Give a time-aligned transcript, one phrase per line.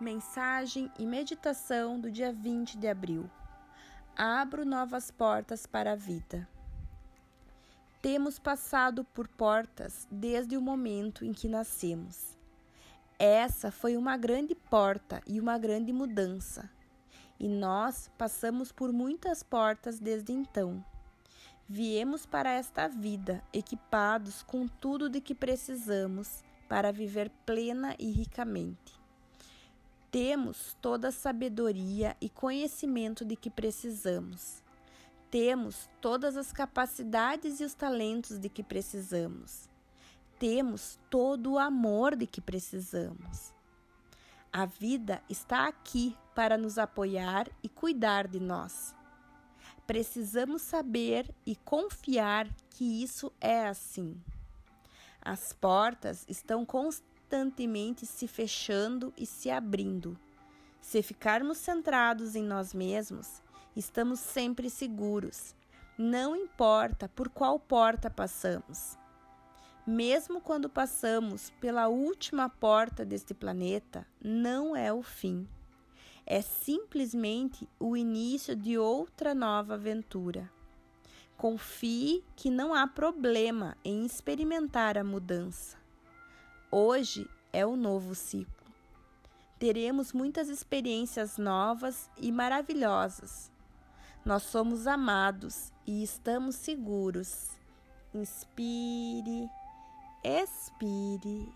[0.00, 3.28] Mensagem e meditação do dia 20 de abril.
[4.16, 6.48] Abro novas portas para a vida.
[8.00, 12.38] Temos passado por portas desde o momento em que nascemos.
[13.18, 16.70] Essa foi uma grande porta e uma grande mudança.
[17.36, 20.84] E nós passamos por muitas portas desde então.
[21.68, 28.97] Viemos para esta vida equipados com tudo de que precisamos para viver plena e ricamente.
[30.10, 34.62] Temos toda a sabedoria e conhecimento de que precisamos.
[35.30, 39.68] Temos todas as capacidades e os talentos de que precisamos.
[40.38, 43.52] Temos todo o amor de que precisamos.
[44.50, 48.94] A vida está aqui para nos apoiar e cuidar de nós.
[49.86, 54.18] Precisamos saber e confiar que isso é assim.
[55.20, 60.18] As portas estão constantemente constantemente se fechando e se abrindo.
[60.80, 63.42] Se ficarmos centrados em nós mesmos,
[63.76, 65.54] estamos sempre seguros,
[65.98, 68.96] não importa por qual porta passamos.
[69.86, 75.46] Mesmo quando passamos pela última porta deste planeta, não é o fim.
[76.24, 80.50] É simplesmente o início de outra nova aventura.
[81.36, 85.87] Confie que não há problema em experimentar a mudança.
[86.70, 88.66] Hoje é o novo ciclo.
[89.58, 93.50] Teremos muitas experiências novas e maravilhosas.
[94.22, 97.52] Nós somos amados e estamos seguros.
[98.12, 99.48] Inspire,
[100.22, 101.50] expire.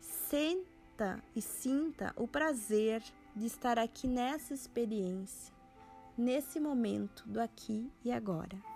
[0.00, 3.04] Senta e sinta o prazer
[3.36, 5.54] de estar aqui nessa experiência,
[6.18, 8.73] nesse momento do aqui e agora.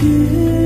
[0.00, 0.57] 雪